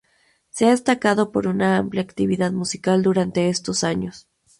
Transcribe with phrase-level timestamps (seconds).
[0.49, 4.27] Se ha destacado por una amplia actividad musical durante estos años.